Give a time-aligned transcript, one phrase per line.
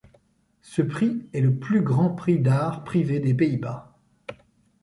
[0.63, 3.99] Ce prix est le plus grand prix d'art privé des Pays-Bas.